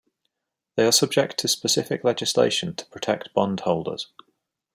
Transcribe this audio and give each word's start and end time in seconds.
They 0.77 0.87
are 0.87 0.91
subject 0.91 1.37
to 1.37 1.47
specific 1.47 2.03
legislation 2.03 2.73
to 2.75 2.87
protect 2.87 3.35
bond 3.35 3.59
holders. 3.59 4.07